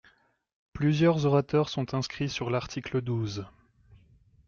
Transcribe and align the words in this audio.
Plusieurs 0.73 1.27
orateurs 1.27 1.69
sont 1.69 1.93
inscrits 1.93 2.27
sur 2.27 2.49
l’article 2.49 3.03
douze. 3.03 3.45